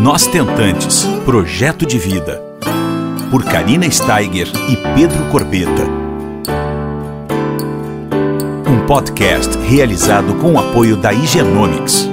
Nós 0.00 0.26
Tentantes 0.26 1.04
Projeto 1.24 1.86
de 1.86 1.98
Vida. 1.98 2.42
Por 3.30 3.44
Karina 3.44 3.88
Steiger 3.88 4.48
e 4.68 4.76
Pedro 4.94 5.24
Corbeta. 5.30 5.84
Um 8.68 8.86
podcast 8.86 9.56
realizado 9.58 10.34
com 10.34 10.54
o 10.54 10.58
apoio 10.58 10.96
da 10.96 11.12
Higienomics. 11.12 12.08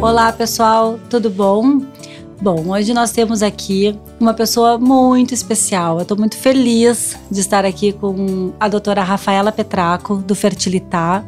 Olá 0.00 0.32
pessoal, 0.32 0.98
tudo 1.10 1.28
bom? 1.28 1.82
Bom, 2.40 2.68
hoje 2.68 2.92
nós 2.92 3.12
temos 3.12 3.42
aqui 3.42 3.98
uma 4.20 4.34
pessoa 4.34 4.76
muito 4.76 5.32
especial. 5.32 5.96
Eu 5.96 6.02
estou 6.02 6.18
muito 6.18 6.36
feliz 6.36 7.16
de 7.30 7.40
estar 7.40 7.64
aqui 7.64 7.92
com 7.92 8.52
a 8.60 8.68
doutora 8.68 9.02
Rafaela 9.02 9.50
Petraco, 9.50 10.16
do 10.16 10.34
Fertilitar, 10.34 11.26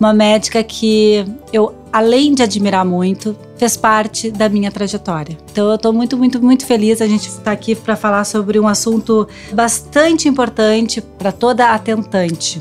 uma 0.00 0.12
médica 0.12 0.62
que 0.64 1.24
eu, 1.52 1.72
além 1.92 2.34
de 2.34 2.42
admirar 2.42 2.84
muito, 2.84 3.36
fez 3.56 3.76
parte 3.76 4.32
da 4.32 4.48
minha 4.48 4.72
trajetória. 4.72 5.38
Então 5.52 5.68
eu 5.68 5.76
estou 5.76 5.92
muito, 5.92 6.18
muito, 6.18 6.42
muito 6.42 6.66
feliz. 6.66 7.00
A 7.00 7.06
gente 7.06 7.28
está 7.28 7.52
aqui 7.52 7.76
para 7.76 7.94
falar 7.94 8.24
sobre 8.24 8.58
um 8.58 8.66
assunto 8.66 9.28
bastante 9.52 10.28
importante 10.28 11.00
para 11.00 11.30
toda 11.30 11.72
atentante 11.72 12.60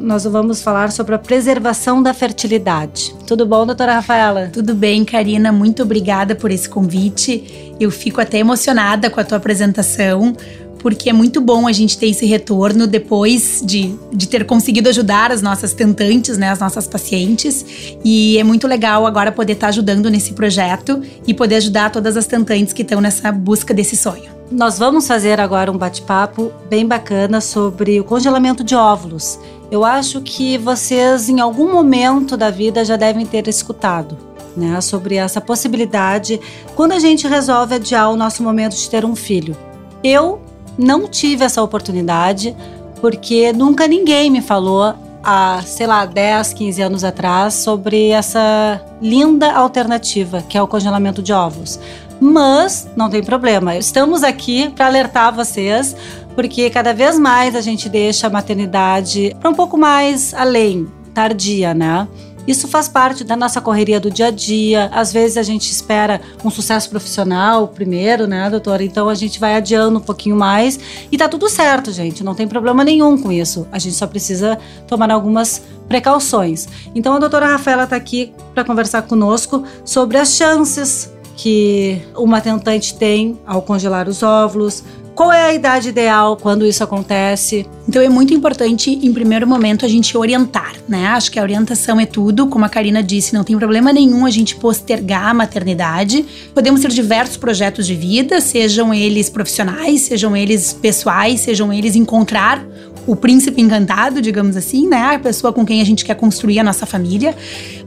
nós 0.00 0.24
vamos 0.24 0.62
falar 0.62 0.90
sobre 0.90 1.14
a 1.14 1.18
preservação 1.18 2.02
da 2.02 2.14
fertilidade. 2.14 3.14
Tudo 3.26 3.44
bom, 3.44 3.66
doutora 3.66 3.94
Rafaela? 3.94 4.48
Tudo 4.52 4.74
bem, 4.74 5.04
Karina. 5.04 5.52
Muito 5.52 5.82
obrigada 5.82 6.34
por 6.34 6.50
esse 6.50 6.68
convite. 6.68 7.74
Eu 7.78 7.90
fico 7.90 8.20
até 8.20 8.38
emocionada 8.38 9.10
com 9.10 9.20
a 9.20 9.24
tua 9.24 9.36
apresentação, 9.36 10.34
porque 10.78 11.08
é 11.08 11.12
muito 11.12 11.40
bom 11.40 11.66
a 11.66 11.72
gente 11.72 11.96
ter 11.98 12.08
esse 12.08 12.26
retorno 12.26 12.86
depois 12.86 13.62
de, 13.64 13.94
de 14.12 14.28
ter 14.28 14.44
conseguido 14.44 14.88
ajudar 14.88 15.32
as 15.32 15.40
nossas 15.40 15.72
tentantes, 15.72 16.36
né, 16.36 16.50
as 16.50 16.58
nossas 16.58 16.86
pacientes. 16.86 17.64
E 18.04 18.38
é 18.38 18.44
muito 18.44 18.66
legal 18.66 19.06
agora 19.06 19.32
poder 19.32 19.54
estar 19.54 19.68
ajudando 19.68 20.10
nesse 20.10 20.34
projeto 20.34 21.02
e 21.26 21.32
poder 21.32 21.56
ajudar 21.56 21.90
todas 21.90 22.16
as 22.16 22.26
tentantes 22.26 22.72
que 22.72 22.82
estão 22.82 23.00
nessa 23.00 23.32
busca 23.32 23.72
desse 23.72 23.96
sonho. 23.96 24.34
Nós 24.50 24.78
vamos 24.78 25.06
fazer 25.06 25.40
agora 25.40 25.72
um 25.72 25.78
bate-papo 25.78 26.52
bem 26.68 26.86
bacana 26.86 27.40
sobre 27.40 27.98
o 27.98 28.04
congelamento 28.04 28.62
de 28.62 28.74
óvulos. 28.74 29.38
Eu 29.70 29.84
acho 29.84 30.20
que 30.20 30.58
vocês, 30.58 31.28
em 31.28 31.40
algum 31.40 31.72
momento 31.72 32.36
da 32.36 32.50
vida, 32.50 32.84
já 32.84 32.96
devem 32.96 33.26
ter 33.26 33.48
escutado. 33.48 34.34
Né, 34.56 34.80
sobre 34.80 35.16
essa 35.16 35.40
possibilidade 35.40 36.40
quando 36.76 36.92
a 36.92 37.00
gente 37.00 37.26
resolve 37.26 37.74
adiar 37.74 38.08
o 38.12 38.16
nosso 38.16 38.40
momento 38.40 38.76
de 38.76 38.88
ter 38.88 39.04
um 39.04 39.16
filho. 39.16 39.56
Eu 40.00 40.40
não 40.78 41.08
tive 41.08 41.44
essa 41.44 41.60
oportunidade 41.60 42.56
porque 43.00 43.52
nunca 43.52 43.88
ninguém 43.88 44.30
me 44.30 44.40
falou 44.40 44.94
há, 45.24 45.62
sei 45.66 45.86
lá, 45.86 46.04
10, 46.04 46.52
15 46.52 46.82
anos 46.82 47.04
atrás 47.04 47.54
sobre 47.54 48.10
essa 48.10 48.80
linda 49.00 49.52
alternativa 49.52 50.42
que 50.48 50.58
é 50.58 50.62
o 50.62 50.68
congelamento 50.68 51.22
de 51.22 51.32
ovos. 51.32 51.80
Mas 52.20 52.88
não 52.94 53.10
tem 53.10 53.22
problema, 53.22 53.76
estamos 53.76 54.22
aqui 54.22 54.68
para 54.70 54.86
alertar 54.86 55.34
vocês 55.34 55.96
porque 56.34 56.68
cada 56.70 56.92
vez 56.92 57.18
mais 57.18 57.54
a 57.54 57.60
gente 57.60 57.88
deixa 57.88 58.26
a 58.26 58.30
maternidade 58.30 59.34
para 59.40 59.50
um 59.50 59.54
pouco 59.54 59.76
mais 59.76 60.34
além, 60.34 60.86
tardia, 61.12 61.72
né? 61.74 62.08
Isso 62.46 62.68
faz 62.68 62.88
parte 62.88 63.24
da 63.24 63.36
nossa 63.36 63.60
correria 63.60 63.98
do 63.98 64.10
dia 64.10 64.26
a 64.26 64.30
dia. 64.30 64.90
Às 64.92 65.12
vezes 65.12 65.38
a 65.38 65.42
gente 65.42 65.70
espera 65.70 66.20
um 66.44 66.50
sucesso 66.50 66.90
profissional 66.90 67.68
primeiro, 67.68 68.26
né, 68.26 68.50
doutora? 68.50 68.84
Então 68.84 69.08
a 69.08 69.14
gente 69.14 69.40
vai 69.40 69.54
adiando 69.56 69.98
um 69.98 70.02
pouquinho 70.02 70.36
mais 70.36 70.78
e 71.10 71.16
tá 71.16 71.26
tudo 71.26 71.48
certo, 71.48 71.90
gente. 71.90 72.22
Não 72.22 72.34
tem 72.34 72.46
problema 72.46 72.84
nenhum 72.84 73.16
com 73.16 73.32
isso. 73.32 73.66
A 73.72 73.78
gente 73.78 73.94
só 73.94 74.06
precisa 74.06 74.58
tomar 74.86 75.10
algumas 75.10 75.62
precauções. 75.88 76.68
Então 76.94 77.14
a 77.14 77.18
doutora 77.18 77.46
Rafaela 77.46 77.86
tá 77.86 77.96
aqui 77.96 78.34
para 78.52 78.62
conversar 78.62 79.02
conosco 79.02 79.64
sobre 79.82 80.18
as 80.18 80.34
chances 80.34 81.10
que 81.36 82.00
uma 82.14 82.40
tentante 82.40 82.94
tem 82.94 83.38
ao 83.46 83.62
congelar 83.62 84.08
os 84.08 84.22
óvulos, 84.22 84.84
qual 85.14 85.32
é 85.32 85.44
a 85.44 85.54
idade 85.54 85.90
ideal 85.90 86.36
quando 86.36 86.66
isso 86.66 86.82
acontece? 86.82 87.66
Então 87.88 88.02
é 88.02 88.08
muito 88.08 88.34
importante, 88.34 88.90
em 88.90 89.12
primeiro 89.12 89.46
momento, 89.46 89.84
a 89.84 89.88
gente 89.88 90.16
orientar, 90.18 90.74
né? 90.88 91.06
Acho 91.08 91.30
que 91.30 91.38
a 91.38 91.42
orientação 91.42 92.00
é 92.00 92.06
tudo. 92.06 92.48
Como 92.48 92.64
a 92.64 92.68
Karina 92.68 93.02
disse, 93.02 93.32
não 93.32 93.44
tem 93.44 93.56
problema 93.56 93.92
nenhum 93.92 94.26
a 94.26 94.30
gente 94.30 94.56
postergar 94.56 95.28
a 95.28 95.34
maternidade. 95.34 96.24
Podemos 96.52 96.80
ter 96.80 96.90
diversos 96.90 97.36
projetos 97.36 97.86
de 97.86 97.94
vida, 97.94 98.40
sejam 98.40 98.92
eles 98.92 99.30
profissionais, 99.30 100.00
sejam 100.02 100.36
eles 100.36 100.72
pessoais, 100.72 101.40
sejam 101.40 101.72
eles 101.72 101.94
encontrar 101.94 102.64
o 103.06 103.14
príncipe 103.14 103.60
encantado, 103.60 104.20
digamos 104.20 104.56
assim, 104.56 104.88
né? 104.88 105.14
A 105.14 105.18
pessoa 105.18 105.52
com 105.52 105.64
quem 105.64 105.80
a 105.80 105.84
gente 105.84 106.04
quer 106.04 106.14
construir 106.14 106.58
a 106.58 106.64
nossa 106.64 106.86
família. 106.86 107.34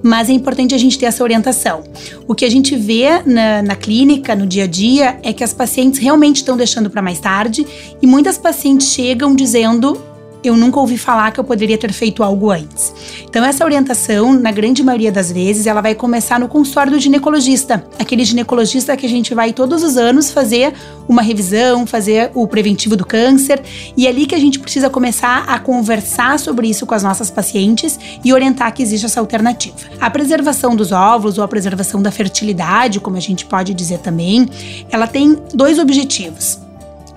Mas 0.04 0.30
é 0.30 0.34
importante 0.34 0.76
a 0.76 0.78
gente 0.78 0.98
ter 0.98 1.08
essa 1.08 1.24
orientação. 1.24 1.84
O 2.28 2.36
que 2.36 2.46
a 2.46 2.50
gente 2.50 2.76
vê 2.76 3.22
na, 3.26 3.62
na 3.64 3.76
clínica, 3.76 4.36
no 4.36 4.46
dia 4.46 4.66
a 4.66 4.68
dia, 4.68 5.20
é 5.24 5.34
que 5.34 5.44
as 5.44 5.54
pacientes 5.54 6.00
realmente 6.00 6.38
estão 6.38 6.56
deixando 6.56 6.90
para 6.90 7.02
mais 7.02 7.20
tarde 7.20 7.66
e 8.02 8.08
muitas 8.08 8.38
pacientes 8.38 8.92
chegam 8.92 9.36
dizendo 9.36 10.00
eu 10.48 10.58
nunca 10.58 10.80
ouvi 10.80 10.98
falar 10.98 11.32
que 11.32 11.40
eu 11.40 11.44
poderia 11.44 11.78
ter 11.78 11.92
feito 11.92 12.24
algo 12.24 12.52
antes. 12.52 12.94
Então, 13.24 13.44
essa 13.44 13.64
orientação, 13.64 14.34
na 14.34 14.52
grande 14.52 14.84
maioria 14.84 15.12
das 15.12 15.32
vezes, 15.32 15.68
ela 15.68 15.82
vai 15.82 15.94
começar 15.94 16.40
no 16.40 16.48
consultório 16.48 16.92
do 16.92 17.00
ginecologista, 17.00 17.86
aquele 18.00 18.24
ginecologista 18.26 18.96
que 18.98 19.06
a 19.06 19.10
gente 19.10 19.34
vai 19.34 19.54
todos 19.54 19.84
os 19.84 19.98
anos 19.98 20.32
fazer 20.32 20.74
uma 21.08 21.22
revisão, 21.22 21.86
fazer 21.86 22.32
o 22.34 22.48
preventivo 22.48 22.96
do 22.96 23.06
câncer, 23.06 23.62
e 23.96 24.08
é 24.08 24.10
ali 24.10 24.26
que 24.26 24.36
a 24.36 24.40
gente 24.40 24.60
precisa 24.60 24.90
começar 24.90 25.46
a 25.48 25.60
conversar 25.60 26.40
sobre 26.40 26.68
isso 26.68 26.86
com 26.86 26.94
as 26.94 27.04
nossas 27.04 27.30
pacientes 27.30 28.00
e 28.24 28.34
orientar 28.34 28.74
que 28.74 28.84
existe 28.84 29.06
essa 29.06 29.20
alternativa. 29.20 29.76
A 30.00 30.10
preservação 30.10 30.76
dos 30.76 30.92
óvulos 30.92 31.38
ou 31.38 31.44
a 31.44 31.48
preservação 31.48 32.02
da 32.02 32.12
fertilidade, 32.12 33.00
como 33.00 33.18
a 33.18 33.22
gente 33.22 33.46
pode 33.46 33.74
dizer 33.74 34.00
também, 34.00 34.48
ela 34.92 35.08
tem 35.08 35.38
dois 35.54 35.80
objetivos 35.80 36.67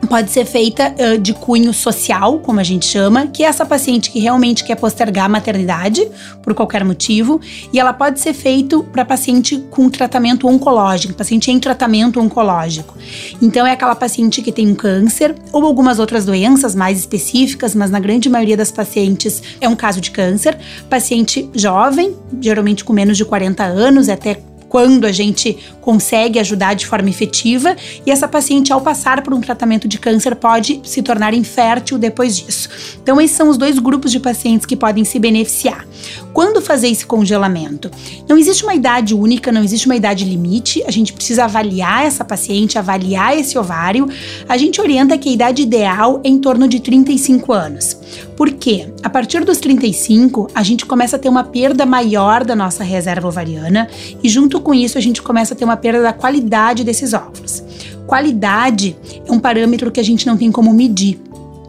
pode 0.08 0.30
ser 0.30 0.44
feita 0.44 0.94
uh, 0.98 1.18
de 1.18 1.32
cunho 1.32 1.72
social, 1.72 2.38
como 2.40 2.60
a 2.60 2.62
gente 2.62 2.86
chama, 2.86 3.26
que 3.26 3.44
é 3.44 3.46
essa 3.46 3.64
paciente 3.64 4.10
que 4.10 4.18
realmente 4.18 4.64
quer 4.64 4.76
postergar 4.76 5.26
a 5.26 5.28
maternidade 5.28 6.08
por 6.42 6.54
qualquer 6.54 6.84
motivo, 6.84 7.40
e 7.72 7.78
ela 7.78 7.92
pode 7.92 8.20
ser 8.20 8.32
feito 8.32 8.82
para 8.84 9.04
paciente 9.04 9.58
com 9.70 9.88
tratamento 9.88 10.48
oncológico, 10.48 11.14
paciente 11.14 11.50
em 11.50 11.58
tratamento 11.58 12.20
oncológico. 12.20 12.96
Então 13.40 13.66
é 13.66 13.72
aquela 13.72 13.94
paciente 13.94 14.42
que 14.42 14.52
tem 14.52 14.68
um 14.68 14.74
câncer 14.74 15.34
ou 15.52 15.64
algumas 15.64 15.98
outras 15.98 16.24
doenças 16.24 16.74
mais 16.74 16.98
específicas, 16.98 17.74
mas 17.74 17.90
na 17.90 18.00
grande 18.00 18.28
maioria 18.28 18.56
das 18.56 18.70
pacientes 18.70 19.42
é 19.60 19.68
um 19.68 19.76
caso 19.76 20.00
de 20.00 20.10
câncer, 20.10 20.58
paciente 20.88 21.48
jovem, 21.54 22.16
geralmente 22.40 22.84
com 22.84 22.92
menos 22.92 23.16
de 23.16 23.24
40 23.24 23.64
anos, 23.64 24.08
até 24.08 24.40
quando 24.70 25.04
a 25.04 25.10
gente 25.10 25.58
consegue 25.80 26.38
ajudar 26.38 26.74
de 26.74 26.86
forma 26.86 27.10
efetiva, 27.10 27.76
e 28.06 28.10
essa 28.10 28.28
paciente, 28.28 28.72
ao 28.72 28.80
passar 28.80 29.20
por 29.20 29.34
um 29.34 29.40
tratamento 29.40 29.88
de 29.88 29.98
câncer, 29.98 30.36
pode 30.36 30.80
se 30.84 31.02
tornar 31.02 31.34
infértil 31.34 31.98
depois 31.98 32.38
disso. 32.38 32.68
Então, 33.02 33.20
esses 33.20 33.36
são 33.36 33.48
os 33.48 33.58
dois 33.58 33.80
grupos 33.80 34.12
de 34.12 34.20
pacientes 34.20 34.64
que 34.64 34.76
podem 34.76 35.04
se 35.04 35.18
beneficiar. 35.18 35.84
Quando 36.32 36.62
fazer 36.62 36.88
esse 36.88 37.04
congelamento? 37.04 37.90
Não 38.28 38.38
existe 38.38 38.62
uma 38.62 38.74
idade 38.74 39.12
única, 39.12 39.50
não 39.50 39.64
existe 39.64 39.86
uma 39.86 39.96
idade 39.96 40.24
limite, 40.24 40.84
a 40.86 40.90
gente 40.92 41.12
precisa 41.12 41.44
avaliar 41.44 42.06
essa 42.06 42.24
paciente, 42.24 42.78
avaliar 42.78 43.36
esse 43.36 43.58
ovário. 43.58 44.08
A 44.48 44.56
gente 44.56 44.80
orienta 44.80 45.18
que 45.18 45.28
a 45.28 45.32
idade 45.32 45.62
ideal 45.62 46.20
é 46.22 46.28
em 46.28 46.38
torno 46.38 46.68
de 46.68 46.78
35 46.78 47.52
anos. 47.52 47.96
Por 48.36 48.52
quê? 48.52 48.88
A 49.02 49.10
partir 49.10 49.44
dos 49.44 49.58
35, 49.58 50.48
a 50.54 50.62
gente 50.62 50.86
começa 50.86 51.16
a 51.16 51.18
ter 51.18 51.28
uma 51.28 51.44
perda 51.44 51.84
maior 51.84 52.44
da 52.44 52.54
nossa 52.54 52.84
reserva 52.84 53.28
ovariana 53.28 53.88
e, 54.22 54.28
junto 54.28 54.59
com 54.60 54.74
isso, 54.74 54.98
a 54.98 55.00
gente 55.00 55.22
começa 55.22 55.54
a 55.54 55.56
ter 55.56 55.64
uma 55.64 55.76
perda 55.76 56.02
da 56.02 56.12
qualidade 56.12 56.84
desses 56.84 57.12
óvulos. 57.12 57.62
Qualidade 58.06 58.96
é 59.26 59.32
um 59.32 59.38
parâmetro 59.38 59.90
que 59.90 60.00
a 60.00 60.02
gente 60.02 60.26
não 60.26 60.36
tem 60.36 60.50
como 60.50 60.72
medir. 60.72 61.20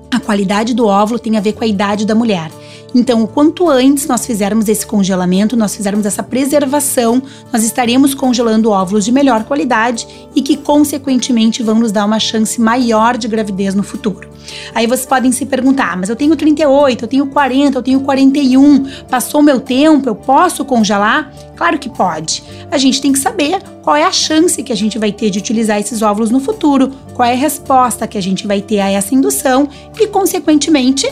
A 0.09 0.19
qualidade 0.19 0.73
do 0.73 0.87
óvulo 0.87 1.19
tem 1.19 1.37
a 1.37 1.41
ver 1.41 1.53
com 1.53 1.63
a 1.63 1.67
idade 1.67 2.05
da 2.05 2.15
mulher. 2.15 2.51
Então, 2.93 3.23
o 3.23 3.27
quanto 3.27 3.69
antes 3.69 4.05
nós 4.05 4.25
fizermos 4.25 4.67
esse 4.67 4.85
congelamento, 4.85 5.55
nós 5.55 5.75
fizermos 5.75 6.05
essa 6.05 6.21
preservação, 6.21 7.21
nós 7.51 7.63
estaremos 7.63 8.13
congelando 8.13 8.69
óvulos 8.69 9.05
de 9.05 9.11
melhor 9.11 9.43
qualidade 9.45 10.07
e 10.35 10.41
que, 10.41 10.57
consequentemente, 10.57 11.63
vão 11.63 11.75
nos 11.75 11.91
dar 11.91 12.05
uma 12.05 12.19
chance 12.19 12.59
maior 12.59 13.17
de 13.17 13.27
gravidez 13.27 13.73
no 13.73 13.83
futuro. 13.83 14.29
Aí 14.73 14.87
vocês 14.87 15.05
podem 15.05 15.31
se 15.31 15.45
perguntar: 15.45 15.93
ah, 15.93 15.95
mas 15.95 16.09
eu 16.09 16.15
tenho 16.15 16.35
38, 16.35 17.05
eu 17.05 17.07
tenho 17.07 17.27
40, 17.27 17.77
eu 17.77 17.83
tenho 17.83 17.99
41, 18.01 18.85
passou 19.09 19.41
meu 19.41 19.59
tempo, 19.59 20.09
eu 20.09 20.15
posso 20.15 20.65
congelar? 20.65 21.31
Claro 21.55 21.77
que 21.77 21.89
pode. 21.89 22.43
A 22.69 22.77
gente 22.77 23.01
tem 23.01 23.13
que 23.13 23.19
saber 23.19 23.61
qual 23.83 23.95
é 23.95 24.03
a 24.03 24.11
chance 24.11 24.61
que 24.63 24.73
a 24.73 24.75
gente 24.75 24.97
vai 24.97 25.11
ter 25.11 25.29
de 25.29 25.39
utilizar 25.39 25.79
esses 25.79 26.01
óvulos 26.01 26.31
no 26.31 26.39
futuro, 26.39 26.91
qual 27.13 27.27
é 27.27 27.33
a 27.33 27.37
resposta 27.37 28.07
que 28.07 28.17
a 28.17 28.21
gente 28.21 28.47
vai 28.47 28.61
ter 28.61 28.79
a 28.79 28.89
essa 28.89 29.13
indução 29.13 29.69
e, 29.99 30.07
consequentemente, 30.07 31.07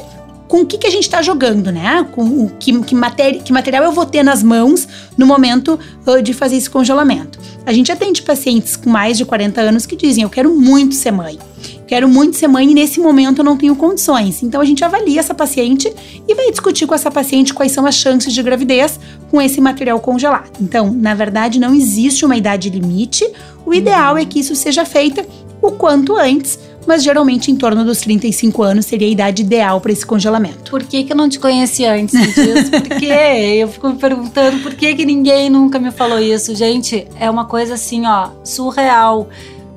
com 0.50 0.62
o 0.62 0.66
que, 0.66 0.80
que 0.80 0.88
a 0.88 0.90
gente 0.90 1.04
está 1.04 1.22
jogando, 1.22 1.72
né? 1.72 2.06
Com 2.12 2.24
o 2.24 2.50
que, 2.60 2.78
que, 2.82 2.96
matéria, 2.96 3.40
que 3.40 3.54
material 3.54 3.84
eu 3.84 3.92
vou 3.92 4.06
ter 4.06 4.24
nas 4.24 4.42
mãos 4.42 4.88
no 5.16 5.28
momento 5.28 5.80
uh, 6.08 6.22
de 6.24 6.34
fazer 6.34 6.58
esse 6.58 6.70
congelamento. 6.70 7.40
A 7.68 7.72
gente 7.72 7.92
atende 7.92 8.24
pacientes 8.24 8.76
com 8.76 8.90
mais 8.90 9.16
de 9.16 9.26
40 9.26 9.62
anos 9.62 9.86
que 9.86 9.96
dizem: 9.96 10.24
Eu 10.24 10.30
quero 10.30 10.54
muito 10.54 10.96
ser 10.96 11.12
mãe. 11.12 11.38
Quero 11.86 12.10
muito 12.10 12.36
ser 12.36 12.48
mãe 12.48 12.70
e 12.70 12.74
nesse 12.74 13.00
momento 13.00 13.40
eu 13.40 13.46
não 13.46 13.58
tenho 13.58 13.76
condições. 13.76 14.42
Então 14.42 14.60
a 14.60 14.66
gente 14.66 14.84
avalia 14.84 15.20
essa 15.20 15.36
paciente 15.36 15.92
e 16.28 16.36
vai 16.36 16.50
discutir 16.50 16.88
com 16.88 16.96
essa 16.96 17.12
paciente 17.12 17.54
quais 17.54 17.72
são 17.72 17.86
as 17.86 17.96
chances 17.96 18.34
de 18.34 18.42
gravidez 18.42 19.00
com 19.30 19.40
esse 19.40 19.62
material 19.62 20.00
congelado. 20.00 20.52
Então, 20.60 20.92
na 20.92 21.14
verdade, 21.14 21.60
não 21.60 21.74
existe 21.76 22.26
uma 22.26 22.36
idade 22.36 22.70
limite. 22.70 23.28
O 23.66 23.74
ideal 23.74 24.18
é 24.18 24.26
que 24.26 24.40
isso 24.40 24.56
seja 24.56 24.84
feito 24.84 25.24
o 25.62 25.72
quanto 25.72 26.16
antes 26.16 26.58
mas 26.90 27.04
geralmente 27.04 27.52
em 27.52 27.56
torno 27.56 27.86
dos 27.86 28.00
35 28.00 28.64
anos 28.64 28.88
seria 28.88 29.08
a 29.08 29.12
idade 29.12 29.44
ideal 29.44 29.80
para 29.80 29.92
esse 29.92 30.04
congelamento. 30.04 30.72
Por 30.72 30.82
que, 30.82 31.04
que 31.04 31.14
eu 31.14 31.16
não 31.16 31.30
te 31.30 31.38
conheci 31.38 31.86
antes 31.86 32.20
disso? 32.20 32.72
Por 32.72 32.82
quê? 32.98 33.58
Eu 33.62 33.68
fico 33.68 33.90
me 33.90 33.96
perguntando 33.96 34.58
por 34.64 34.74
que, 34.74 34.96
que 34.96 35.06
ninguém 35.06 35.52
nunca 35.52 35.78
me 35.78 35.92
falou 35.92 36.18
isso. 36.18 36.56
Gente, 36.56 37.08
é 37.20 37.30
uma 37.30 37.46
coisa 37.46 37.76
assim, 37.76 38.08
ó, 38.08 38.30
surreal. 38.44 39.30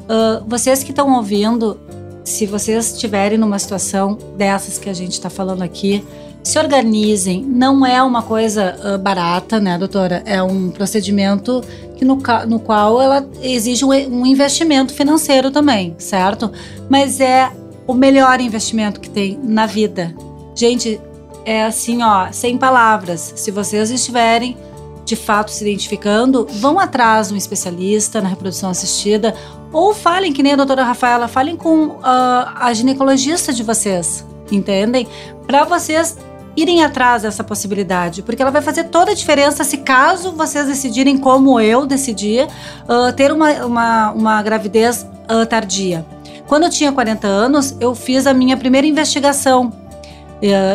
Uh, 0.05 0.43
vocês 0.49 0.83
que 0.83 0.91
estão 0.91 1.15
ouvindo, 1.15 1.79
se 2.25 2.47
vocês 2.47 2.95
estiverem 2.95 3.37
numa 3.37 3.59
situação 3.59 4.17
dessas 4.39 4.79
que 4.79 4.89
a 4.89 4.95
gente 4.95 5.13
está 5.13 5.29
falando 5.29 5.61
aqui, 5.61 6.03
se 6.43 6.59
organizem. 6.59 7.43
Não 7.43 7.85
é 7.87 8.03
uma 8.03 8.23
coisa 8.23 8.77
uh, 8.85 8.99
barata, 8.99 9.61
né, 9.61 9.79
doutora? 9.79 10.23
É 10.27 10.43
um 10.43 10.71
procedimento 10.71 11.63
que 11.97 12.05
no, 12.05 12.19
no 12.49 12.59
qual 12.59 13.01
ela 13.01 13.29
exige 13.43 13.85
um, 13.85 13.91
um 13.91 14.27
investimento 14.27 14.93
financeiro 14.93 15.51
também, 15.51 15.95
certo? 15.99 16.51
Mas 16.89 17.21
é 17.21 17.51
o 17.87 17.95
melhor 17.95 18.41
investimento 18.41 19.01
que 19.01 19.09
tem 19.11 19.39
na 19.43 19.67
vida. 19.67 20.15
Gente, 20.55 21.01
é 21.45 21.65
assim, 21.65 22.03
ó, 22.03 22.31
sem 22.33 22.59
palavras. 22.59 23.33
Se 23.37 23.51
vocês 23.51 23.91
estiverem 23.91 24.57
de 25.05 25.17
fato 25.17 25.51
se 25.51 25.65
identificando, 25.65 26.47
vão 26.49 26.79
atrás 26.79 27.29
de 27.29 27.35
um 27.35 27.37
especialista 27.37 28.21
na 28.21 28.29
reprodução 28.29 28.71
assistida 28.71 29.35
ou 29.73 29.95
falem, 29.95 30.33
que 30.33 30.43
nem 30.43 30.53
a 30.53 30.57
doutora 30.57 30.85
Rafaela, 30.85 31.27
falem 31.27 31.57
com 31.57 31.87
uh, 31.87 31.99
a 32.03 32.73
ginecologista 32.73 33.53
de 33.53 33.63
vocês, 33.63 34.25
entendem? 34.51 35.09
Para 35.47 35.65
vocês 35.65 36.17
irem 36.57 36.83
atrás 36.83 37.23
dessa 37.23 37.43
possibilidade, 37.43 38.23
porque 38.23 38.43
ela 38.43 38.51
vai 38.51 38.63
fazer 38.63 38.85
toda 38.85 39.13
a 39.13 39.15
diferença 39.15 39.65
se 39.65 39.79
caso 39.79 40.33
vocês 40.33 40.67
decidirem, 40.67 41.17
como 41.17 41.59
eu 41.61 41.87
decidi, 41.87 42.39
uh, 42.41 43.13
ter 43.15 43.33
uma, 43.33 43.51
uma, 43.65 44.13
uma 44.13 44.43
gravidez 44.43 45.07
uh, 45.31 45.47
tardia. 45.47 46.05
Quando 46.47 46.65
eu 46.65 46.71
tinha 46.71 46.93
40 46.93 47.27
anos, 47.27 47.77
eu 47.81 47.95
fiz 47.95 48.27
a 48.27 48.35
minha 48.35 48.57
primeira 48.57 48.87
investigação. 48.87 49.73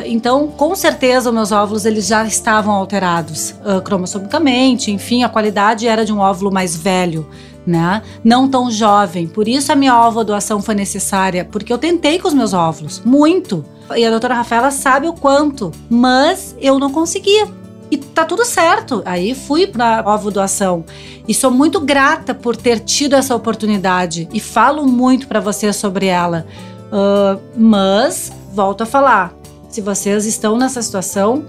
Então, 0.05 0.47
com 0.47 0.73
certeza, 0.77 1.29
meus 1.29 1.51
óvulos 1.51 1.85
eles 1.85 2.07
já 2.07 2.25
estavam 2.25 2.73
alterados 2.73 3.53
cromossomicamente, 3.83 4.91
enfim, 4.91 5.23
a 5.23 5.29
qualidade 5.29 5.85
era 5.85 6.05
de 6.05 6.13
um 6.13 6.19
óvulo 6.19 6.49
mais 6.49 6.73
velho. 6.73 7.29
Né? 7.67 8.01
Não 8.23 8.47
tão 8.47 8.71
jovem. 8.71 9.27
Por 9.27 9.45
isso 9.45 9.73
a 9.73 9.75
minha 9.75 9.93
óvulo 9.93 10.23
doação 10.23 10.61
foi 10.61 10.73
necessária, 10.73 11.43
porque 11.43 11.73
eu 11.73 11.77
tentei 11.77 12.17
com 12.17 12.29
os 12.29 12.33
meus 12.33 12.53
óvulos, 12.53 13.01
muito. 13.03 13.65
E 13.93 14.05
a 14.05 14.09
doutora 14.09 14.35
Rafaela 14.35 14.71
sabe 14.71 15.05
o 15.05 15.13
quanto, 15.13 15.69
mas 15.89 16.55
eu 16.61 16.79
não 16.79 16.89
conseguia. 16.89 17.45
E 17.89 17.97
tá 17.97 18.25
tudo 18.25 18.45
certo. 18.45 19.01
Aí 19.05 19.33
fui 19.33 19.67
para 19.67 20.03
ovo 20.05 20.31
doação 20.31 20.83
e 21.27 21.33
sou 21.33 21.51
muito 21.51 21.79
grata 21.79 22.33
por 22.33 22.55
ter 22.55 22.79
tido 22.79 23.15
essa 23.15 23.35
oportunidade 23.35 24.27
e 24.33 24.39
falo 24.39 24.85
muito 24.85 25.27
para 25.27 25.39
vocês 25.39 25.75
sobre 25.75 26.07
ela. 26.07 26.45
Uh, 26.87 27.39
mas 27.55 28.31
volto 28.53 28.81
a 28.81 28.85
falar, 28.85 29.33
se 29.69 29.81
vocês 29.81 30.25
estão 30.25 30.57
nessa 30.57 30.81
situação, 30.81 31.45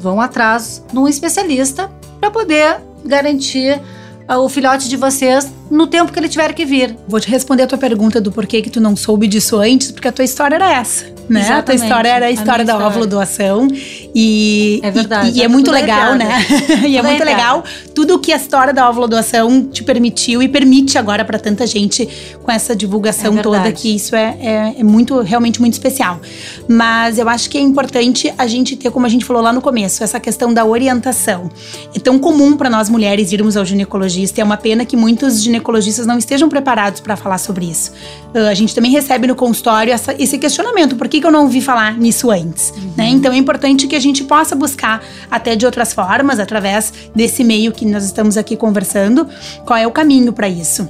vão 0.00 0.20
atrás 0.20 0.84
de 0.90 0.98
um 0.98 1.06
especialista 1.06 1.90
para 2.20 2.30
poder 2.30 2.80
garantir 3.04 3.80
uh, 4.28 4.38
o 4.38 4.48
filhote 4.48 4.88
de 4.88 4.96
vocês 4.96 5.52
no 5.70 5.86
tempo 5.86 6.12
que 6.12 6.18
ele 6.18 6.28
tiver 6.28 6.52
que 6.52 6.64
vir. 6.64 6.96
Vou 7.06 7.20
te 7.20 7.28
responder 7.28 7.64
a 7.64 7.66
tua 7.66 7.78
pergunta 7.78 8.20
do 8.20 8.32
porquê 8.32 8.62
que 8.62 8.70
tu 8.70 8.80
não 8.80 8.96
soube 8.96 9.26
disso 9.26 9.58
antes, 9.58 9.90
porque 9.90 10.08
a 10.08 10.12
tua 10.12 10.24
história 10.24 10.56
era 10.56 10.70
essa 10.72 11.18
né? 11.28 11.40
Exatamente. 11.40 11.58
A 11.58 11.62
tua 11.62 11.74
história 11.74 12.08
era 12.08 12.26
a 12.26 12.30
história 12.30 12.62
a 12.62 12.66
da 12.66 12.86
óvulo 12.86 13.06
doação 13.06 13.68
e 14.14 14.80
é 14.82 14.90
verdade. 14.90 15.30
E, 15.30 15.38
e 15.38 15.42
é, 15.42 15.44
é 15.44 15.48
muito 15.48 15.70
legal, 15.70 16.14
né? 16.14 16.44
e 16.86 16.96
é 16.96 17.02
muito 17.02 17.22
legal 17.22 17.62
tudo 17.94 18.18
que 18.18 18.32
a 18.32 18.36
história 18.36 18.72
da 18.72 18.88
óvulo 18.88 19.06
doação 19.06 19.64
te 19.66 19.82
permitiu 19.84 20.42
e 20.42 20.48
permite 20.48 20.96
agora 20.96 21.24
para 21.24 21.38
tanta 21.38 21.66
gente 21.66 22.08
com 22.42 22.50
essa 22.50 22.74
divulgação 22.74 23.38
é 23.38 23.42
toda 23.42 23.72
que 23.72 23.94
isso 23.94 24.16
é, 24.16 24.36
é, 24.40 24.74
é, 24.78 24.84
muito 24.84 25.20
realmente 25.20 25.60
muito 25.60 25.74
especial. 25.74 26.20
Mas 26.66 27.18
eu 27.18 27.28
acho 27.28 27.50
que 27.50 27.58
é 27.58 27.60
importante 27.60 28.32
a 28.38 28.46
gente 28.46 28.76
ter, 28.76 28.90
como 28.90 29.04
a 29.04 29.08
gente 29.08 29.24
falou 29.24 29.42
lá 29.42 29.52
no 29.52 29.60
começo, 29.60 30.02
essa 30.02 30.18
questão 30.18 30.52
da 30.54 30.64
orientação. 30.64 31.50
É 31.94 31.98
tão 31.98 32.18
comum 32.18 32.56
para 32.56 32.70
nós 32.70 32.88
mulheres 32.88 33.32
irmos 33.32 33.56
ao 33.56 33.64
ginecologista. 33.64 34.40
É 34.40 34.44
uma 34.44 34.56
pena 34.56 34.84
que 34.84 34.96
muitos 34.96 35.42
ginecologistas 35.58 36.06
não 36.06 36.18
estejam 36.18 36.48
preparados 36.48 37.00
para 37.00 37.16
falar 37.16 37.38
sobre 37.38 37.66
isso. 37.66 37.92
Uh, 38.34 38.48
a 38.48 38.54
gente 38.54 38.74
também 38.74 38.90
recebe 38.90 39.26
no 39.26 39.34
consultório 39.34 39.92
essa, 39.92 40.14
esse 40.18 40.38
questionamento: 40.38 40.96
por 40.96 41.08
que 41.08 41.20
que, 41.20 41.26
eu 41.26 41.30
não 41.30 41.42
ouvi 41.42 41.60
falar 41.60 41.98
nisso 41.98 42.30
antes? 42.30 42.70
Uhum. 42.70 42.92
Né? 42.96 43.08
Então 43.10 43.32
é 43.32 43.36
importante 43.36 43.86
que 43.86 43.96
a 43.96 44.00
gente 44.00 44.24
possa 44.24 44.54
buscar 44.54 45.02
até 45.30 45.56
de 45.56 45.66
outras 45.66 45.92
formas, 45.92 46.38
através 46.38 46.92
desse 47.14 47.44
meio 47.44 47.72
que 47.72 47.84
nós 47.84 48.04
estamos 48.04 48.36
aqui 48.36 48.56
conversando, 48.56 49.26
qual 49.64 49.78
é 49.78 49.86
o 49.86 49.90
caminho 49.90 50.32
para 50.32 50.48
isso. 50.48 50.88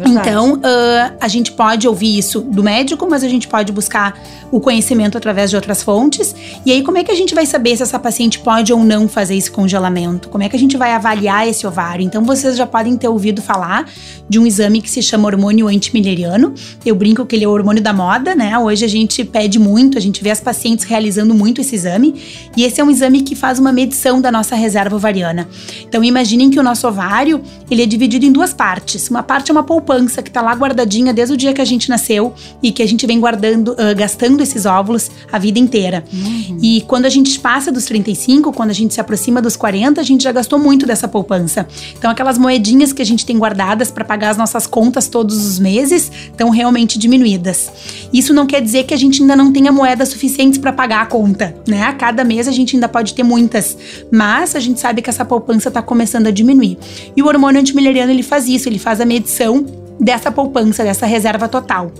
É 0.00 0.08
então, 0.08 0.54
uh, 0.54 1.16
a 1.20 1.28
gente 1.28 1.52
pode 1.52 1.88
ouvir 1.88 2.18
isso 2.18 2.40
do 2.40 2.62
médico, 2.62 3.06
mas 3.08 3.24
a 3.24 3.28
gente 3.28 3.48
pode 3.48 3.72
buscar 3.72 4.18
o 4.50 4.60
conhecimento 4.60 5.18
através 5.18 5.50
de 5.50 5.56
outras 5.56 5.82
fontes. 5.82 6.34
E 6.64 6.72
aí, 6.72 6.82
como 6.82 6.98
é 6.98 7.04
que 7.04 7.10
a 7.10 7.14
gente 7.14 7.34
vai 7.34 7.44
saber 7.44 7.76
se 7.76 7.82
essa 7.82 7.98
paciente 7.98 8.38
pode 8.38 8.72
ou 8.72 8.82
não 8.82 9.08
fazer 9.08 9.36
esse 9.36 9.50
congelamento? 9.50 10.28
Como 10.28 10.42
é 10.42 10.48
que 10.48 10.56
a 10.56 10.58
gente 10.58 10.76
vai 10.76 10.92
avaliar 10.92 11.48
esse 11.48 11.66
ovário? 11.66 12.04
Então, 12.04 12.24
vocês 12.24 12.56
já 12.56 12.66
podem 12.66 12.96
ter 12.96 13.08
ouvido 13.08 13.42
falar 13.42 13.90
de 14.28 14.38
um 14.38 14.46
exame 14.46 14.80
que 14.80 14.90
se 14.90 15.02
chama 15.02 15.26
hormônio 15.26 15.68
antimileriano. 15.68 16.54
Eu 16.84 16.94
brinco 16.94 17.26
que 17.26 17.36
ele 17.36 17.44
é 17.44 17.48
o 17.48 17.50
hormônio 17.50 17.82
da 17.82 17.92
moda, 17.92 18.34
né? 18.34 18.58
Hoje 18.58 18.84
a 18.84 18.88
gente 18.88 19.24
pede 19.24 19.58
muito, 19.58 19.98
a 19.98 20.00
gente 20.00 20.22
vê 20.22 20.30
as 20.30 20.40
pacientes 20.40 20.84
realizando 20.84 21.34
muito 21.34 21.60
esse 21.60 21.74
exame. 21.74 22.14
E 22.56 22.64
esse 22.64 22.80
é 22.80 22.84
um 22.84 22.90
exame 22.90 23.22
que 23.22 23.34
faz 23.34 23.58
uma 23.58 23.72
medição 23.72 24.20
da 24.20 24.30
nossa 24.30 24.54
reserva 24.54 24.96
ovariana. 24.96 25.48
Então, 25.86 26.02
imaginem 26.02 26.50
que 26.50 26.58
o 26.58 26.62
nosso 26.62 26.86
ovário, 26.86 27.42
ele 27.70 27.82
é 27.82 27.86
dividido 27.86 28.24
em 28.24 28.32
duas 28.32 28.52
partes. 28.52 29.08
Uma 29.08 29.22
parte 29.22 29.50
é 29.50 29.52
uma 29.52 29.62
poupança 29.88 30.22
que 30.22 30.28
está 30.28 30.42
lá 30.42 30.52
guardadinha 30.52 31.14
desde 31.14 31.32
o 31.32 31.36
dia 31.36 31.54
que 31.54 31.62
a 31.62 31.64
gente 31.64 31.88
nasceu 31.88 32.34
e 32.62 32.70
que 32.70 32.82
a 32.82 32.86
gente 32.86 33.06
vem 33.06 33.18
guardando, 33.18 33.68
uh, 33.72 33.96
gastando 33.96 34.42
esses 34.42 34.66
óvulos 34.66 35.10
a 35.32 35.38
vida 35.38 35.58
inteira. 35.58 36.04
Uhum. 36.12 36.58
E 36.60 36.82
quando 36.82 37.06
a 37.06 37.08
gente 37.08 37.40
passa 37.40 37.72
dos 37.72 37.86
35, 37.86 38.52
quando 38.52 38.68
a 38.68 38.74
gente 38.74 38.92
se 38.92 39.00
aproxima 39.00 39.40
dos 39.40 39.56
40, 39.56 39.98
a 39.98 40.04
gente 40.04 40.22
já 40.22 40.30
gastou 40.30 40.58
muito 40.58 40.84
dessa 40.86 41.08
poupança. 41.08 41.66
Então, 41.96 42.10
aquelas 42.10 42.36
moedinhas 42.36 42.92
que 42.92 43.00
a 43.00 43.04
gente 43.04 43.24
tem 43.24 43.38
guardadas 43.38 43.90
para 43.90 44.04
pagar 44.04 44.30
as 44.30 44.36
nossas 44.36 44.66
contas 44.66 45.08
todos 45.08 45.46
os 45.46 45.58
meses 45.58 46.12
estão 46.30 46.50
realmente 46.50 46.98
diminuídas. 46.98 47.72
Isso 48.12 48.34
não 48.34 48.46
quer 48.46 48.60
dizer 48.60 48.84
que 48.84 48.92
a 48.92 48.98
gente 48.98 49.22
ainda 49.22 49.34
não 49.34 49.50
tenha 49.50 49.72
moedas 49.72 50.10
suficientes 50.10 50.58
para 50.58 50.72
pagar 50.72 51.00
a 51.00 51.06
conta, 51.06 51.54
né? 51.66 51.82
A 51.84 51.94
cada 51.94 52.24
mês 52.24 52.46
a 52.46 52.52
gente 52.52 52.76
ainda 52.76 52.88
pode 52.88 53.14
ter 53.14 53.22
muitas, 53.22 53.76
mas 54.12 54.54
a 54.54 54.60
gente 54.60 54.80
sabe 54.80 55.00
que 55.00 55.08
essa 55.08 55.24
poupança 55.24 55.68
está 55.68 55.80
começando 55.80 56.26
a 56.26 56.30
diminuir. 56.30 56.76
E 57.16 57.22
o 57.22 57.26
hormônio 57.26 57.60
antimileriano 57.60 58.12
ele 58.12 58.22
faz 58.22 58.48
isso, 58.48 58.68
ele 58.68 58.78
faz 58.78 59.00
a 59.00 59.06
medição 59.06 59.77
dessa 60.00 60.30
poupança, 60.30 60.84
dessa 60.84 61.06
reserva 61.06 61.48
total. 61.48 61.90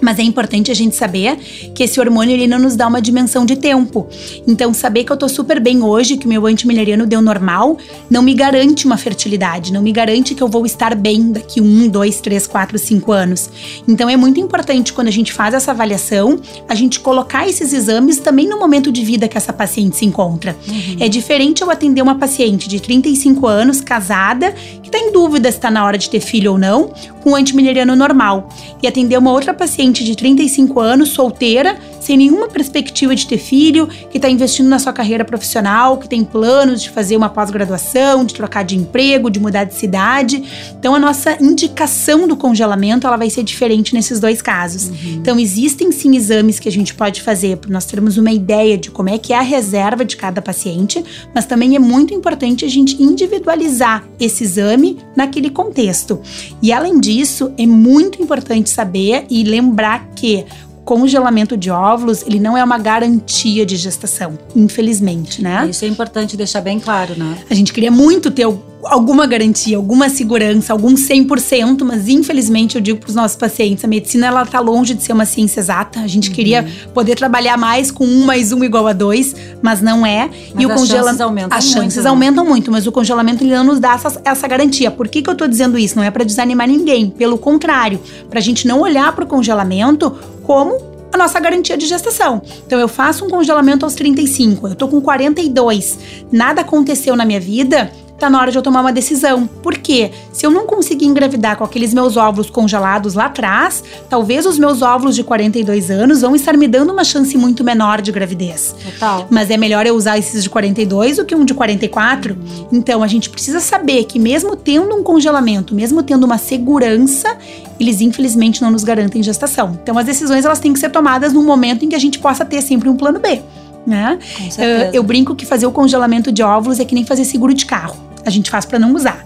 Mas 0.00 0.18
é 0.18 0.22
importante 0.22 0.70
a 0.70 0.74
gente 0.74 0.94
saber 0.94 1.36
que 1.74 1.82
esse 1.82 2.00
hormônio 2.00 2.34
ele 2.34 2.46
não 2.46 2.58
nos 2.58 2.76
dá 2.76 2.86
uma 2.86 3.00
dimensão 3.00 3.44
de 3.44 3.56
tempo. 3.56 4.06
Então, 4.46 4.72
saber 4.72 5.04
que 5.04 5.12
eu 5.12 5.16
tô 5.16 5.28
super 5.28 5.60
bem 5.60 5.82
hoje, 5.82 6.16
que 6.16 6.26
o 6.26 6.28
meu 6.28 6.46
antimileriano 6.46 7.06
deu 7.06 7.20
normal, 7.20 7.78
não 8.10 8.22
me 8.22 8.34
garante 8.34 8.86
uma 8.86 8.96
fertilidade, 8.96 9.72
não 9.72 9.82
me 9.82 9.92
garante 9.92 10.34
que 10.34 10.42
eu 10.42 10.48
vou 10.48 10.64
estar 10.66 10.94
bem 10.94 11.32
daqui 11.32 11.60
um, 11.60 11.88
dois, 11.88 12.20
três, 12.20 12.46
quatro, 12.46 12.78
cinco 12.78 13.12
anos. 13.12 13.50
Então, 13.86 14.08
é 14.08 14.16
muito 14.16 14.40
importante 14.40 14.92
quando 14.92 15.08
a 15.08 15.12
gente 15.12 15.32
faz 15.32 15.54
essa 15.54 15.70
avaliação, 15.70 16.40
a 16.68 16.74
gente 16.74 17.00
colocar 17.00 17.48
esses 17.48 17.72
exames 17.72 18.18
também 18.18 18.48
no 18.48 18.58
momento 18.58 18.92
de 18.92 19.04
vida 19.04 19.28
que 19.28 19.36
essa 19.36 19.52
paciente 19.52 19.96
se 19.96 20.04
encontra. 20.04 20.56
Uhum. 20.68 20.96
É 21.00 21.08
diferente 21.08 21.62
eu 21.62 21.70
atender 21.70 22.02
uma 22.02 22.16
paciente 22.16 22.68
de 22.68 22.80
35 22.80 23.46
anos, 23.46 23.80
casada, 23.80 24.52
que 24.82 24.88
está 24.88 24.98
em 24.98 25.12
dúvida 25.12 25.50
se 25.50 25.58
está 25.58 25.70
na 25.70 25.84
hora 25.84 25.98
de 25.98 26.08
ter 26.08 26.20
filho 26.20 26.52
ou 26.52 26.58
não, 26.58 26.92
com 27.22 27.30
o 27.30 27.34
antimileriano 27.34 27.94
normal, 27.96 28.48
e 28.82 28.86
atender 28.86 29.18
uma 29.18 29.32
outra 29.32 29.52
paciente 29.52 29.87
paciente 29.88 30.04
de 30.04 30.14
35 30.16 30.80
anos, 30.80 31.10
solteira, 31.10 31.78
sem 32.08 32.16
nenhuma 32.16 32.48
perspectiva 32.48 33.14
de 33.14 33.26
ter 33.26 33.36
filho, 33.36 33.86
que 33.86 34.16
está 34.16 34.30
investindo 34.30 34.66
na 34.66 34.78
sua 34.78 34.94
carreira 34.94 35.26
profissional, 35.26 35.98
que 35.98 36.08
tem 36.08 36.24
planos 36.24 36.80
de 36.80 36.88
fazer 36.88 37.18
uma 37.18 37.28
pós-graduação, 37.28 38.24
de 38.24 38.32
trocar 38.32 38.64
de 38.64 38.74
emprego, 38.74 39.30
de 39.30 39.38
mudar 39.38 39.64
de 39.64 39.74
cidade. 39.74 40.42
Então, 40.78 40.94
a 40.94 40.98
nossa 40.98 41.36
indicação 41.38 42.26
do 42.26 42.34
congelamento 42.34 43.06
ela 43.06 43.18
vai 43.18 43.28
ser 43.28 43.42
diferente 43.42 43.94
nesses 43.94 44.18
dois 44.18 44.40
casos. 44.40 44.88
Uhum. 44.88 45.16
Então, 45.16 45.38
existem 45.38 45.92
sim 45.92 46.16
exames 46.16 46.58
que 46.58 46.66
a 46.68 46.72
gente 46.72 46.94
pode 46.94 47.20
fazer 47.20 47.58
para 47.58 47.70
nós 47.70 47.84
termos 47.84 48.16
uma 48.16 48.32
ideia 48.32 48.78
de 48.78 48.90
como 48.90 49.10
é 49.10 49.18
que 49.18 49.34
é 49.34 49.38
a 49.38 49.42
reserva 49.42 50.02
de 50.02 50.16
cada 50.16 50.40
paciente, 50.40 51.04
mas 51.34 51.44
também 51.44 51.76
é 51.76 51.78
muito 51.78 52.14
importante 52.14 52.64
a 52.64 52.68
gente 52.68 53.00
individualizar 53.02 54.02
esse 54.18 54.44
exame 54.44 54.96
naquele 55.14 55.50
contexto. 55.50 56.20
E 56.62 56.72
além 56.72 56.98
disso, 56.98 57.52
é 57.58 57.66
muito 57.66 58.22
importante 58.22 58.70
saber 58.70 59.26
e 59.28 59.44
lembrar 59.44 59.68
lembrar 59.68 60.08
que 60.14 60.44
congelamento 60.88 61.54
de 61.54 61.70
óvulos, 61.70 62.22
ele 62.22 62.40
não 62.40 62.56
é 62.56 62.64
uma 62.64 62.78
garantia 62.78 63.66
de 63.66 63.76
gestação, 63.76 64.38
infelizmente, 64.56 65.42
né? 65.42 65.68
Isso 65.68 65.84
é 65.84 65.88
importante 65.88 66.34
deixar 66.34 66.62
bem 66.62 66.80
claro, 66.80 67.14
né? 67.14 67.36
A 67.50 67.52
gente 67.52 67.74
queria 67.74 67.90
muito 67.90 68.30
ter 68.30 68.46
alguma 68.84 69.26
garantia, 69.26 69.76
alguma 69.76 70.08
segurança, 70.08 70.72
algum 70.72 70.94
100%, 70.94 71.84
mas 71.84 72.08
infelizmente 72.08 72.76
eu 72.76 72.80
digo 72.80 73.00
para 73.00 73.08
os 73.08 73.14
nossos 73.14 73.36
pacientes, 73.36 73.84
a 73.84 73.88
medicina 73.88 74.28
ela 74.28 74.46
tá 74.46 74.60
longe 74.60 74.94
de 74.94 75.02
ser 75.02 75.12
uma 75.12 75.26
ciência 75.26 75.60
exata. 75.60 76.00
A 76.00 76.06
gente 76.06 76.30
uhum. 76.30 76.34
queria 76.34 76.66
poder 76.94 77.16
trabalhar 77.16 77.58
mais 77.58 77.90
com 77.90 78.06
um 78.06 78.24
mais 78.24 78.50
um 78.50 78.64
igual 78.64 78.86
a 78.86 78.94
dois, 78.94 79.36
mas 79.60 79.82
não 79.82 80.06
é. 80.06 80.30
Mas 80.54 80.62
e 80.62 80.66
o 80.66 80.70
congelamento 80.70 81.22
aumentam 81.22 81.58
as 81.58 81.64
chances 81.64 81.96
muito, 81.96 82.02
né? 82.02 82.08
aumentam 82.08 82.44
muito, 82.46 82.72
mas 82.72 82.86
o 82.86 82.92
congelamento 82.92 83.44
ele 83.44 83.54
não 83.54 83.64
nos 83.64 83.78
dá 83.78 83.92
essa, 83.92 84.22
essa 84.24 84.48
garantia. 84.48 84.90
Por 84.90 85.06
que, 85.06 85.20
que 85.20 85.28
eu 85.28 85.34
tô 85.34 85.46
dizendo 85.46 85.76
isso? 85.76 85.96
Não 85.96 86.02
é 86.02 86.10
para 86.10 86.24
desanimar 86.24 86.66
ninguém, 86.66 87.10
pelo 87.10 87.36
contrário, 87.36 88.00
para 88.30 88.38
a 88.38 88.42
gente 88.42 88.66
não 88.66 88.80
olhar 88.80 89.14
para 89.14 89.24
o 89.24 89.26
congelamento 89.26 90.16
como 90.48 90.80
a 91.12 91.18
nossa 91.18 91.38
garantia 91.38 91.76
de 91.76 91.86
gestação. 91.86 92.40
Então 92.66 92.80
eu 92.80 92.88
faço 92.88 93.22
um 93.22 93.28
congelamento 93.28 93.84
aos 93.84 93.94
35, 93.94 94.68
eu 94.68 94.74
tô 94.74 94.88
com 94.88 94.98
42, 94.98 95.98
nada 96.32 96.62
aconteceu 96.62 97.14
na 97.14 97.26
minha 97.26 97.38
vida, 97.38 97.92
tá 98.18 98.28
na 98.28 98.40
hora 98.40 98.50
de 98.50 98.58
eu 98.58 98.62
tomar 98.62 98.80
uma 98.80 98.92
decisão. 98.92 99.46
Por 99.46 99.78
quê? 99.78 100.10
Se 100.32 100.44
eu 100.44 100.50
não 100.50 100.66
conseguir 100.66 101.06
engravidar 101.06 101.56
com 101.56 101.64
aqueles 101.64 101.94
meus 101.94 102.16
óvulos 102.16 102.50
congelados 102.50 103.14
lá 103.14 103.26
atrás, 103.26 103.82
talvez 104.08 104.44
os 104.44 104.58
meus 104.58 104.82
óvulos 104.82 105.14
de 105.14 105.22
42 105.22 105.90
anos 105.90 106.20
vão 106.20 106.34
estar 106.34 106.56
me 106.56 106.66
dando 106.66 106.92
uma 106.92 107.04
chance 107.04 107.36
muito 107.38 107.62
menor 107.62 108.02
de 108.02 108.10
gravidez. 108.10 108.74
Total. 108.92 109.26
Mas 109.30 109.50
é 109.50 109.56
melhor 109.56 109.86
eu 109.86 109.94
usar 109.94 110.18
esses 110.18 110.42
de 110.42 110.50
42 110.50 111.18
do 111.18 111.24
que 111.24 111.34
um 111.34 111.44
de 111.44 111.54
44. 111.54 112.34
Uhum. 112.34 112.68
Então 112.72 113.02
a 113.02 113.06
gente 113.06 113.30
precisa 113.30 113.60
saber 113.60 114.04
que 114.04 114.18
mesmo 114.18 114.56
tendo 114.56 114.94
um 114.96 115.02
congelamento, 115.02 115.74
mesmo 115.74 116.02
tendo 116.02 116.24
uma 116.24 116.38
segurança, 116.38 117.36
eles 117.78 118.00
infelizmente 118.00 118.60
não 118.60 118.70
nos 118.70 118.82
garantem 118.82 119.22
gestação. 119.22 119.78
Então 119.80 119.96
as 119.96 120.04
decisões 120.04 120.44
elas 120.44 120.58
têm 120.58 120.72
que 120.72 120.80
ser 120.80 120.90
tomadas 120.90 121.32
num 121.32 121.44
momento 121.44 121.84
em 121.84 121.88
que 121.88 121.94
a 121.94 122.00
gente 122.00 122.18
possa 122.18 122.44
ter 122.44 122.62
sempre 122.62 122.88
um 122.88 122.96
plano 122.96 123.20
B. 123.20 123.40
Né? 123.86 124.18
Eu, 124.58 124.92
eu 124.94 125.02
brinco 125.02 125.34
que 125.34 125.46
fazer 125.46 125.66
o 125.66 125.72
congelamento 125.72 126.30
de 126.30 126.42
óvulos 126.42 126.78
é 126.78 126.84
que 126.84 126.94
nem 126.94 127.06
fazer 127.06 127.24
seguro 127.24 127.54
de 127.54 127.64
carro 127.64 128.07
a 128.24 128.30
gente 128.30 128.50
faz 128.50 128.64
para 128.64 128.78
não 128.78 128.94
usar. 128.94 129.24